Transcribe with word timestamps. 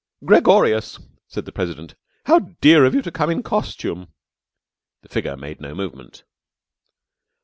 "Gregorius!" 0.25 0.97
said 1.27 1.45
the 1.45 1.51
President. 1.51 1.93
"How 2.25 2.39
dear 2.59 2.85
of 2.85 2.95
you 2.95 3.03
to 3.03 3.11
come 3.11 3.29
in 3.29 3.43
costume!" 3.43 4.07
The 5.03 5.09
figure 5.09 5.37
made 5.37 5.61
no 5.61 5.75
movement. 5.75 6.23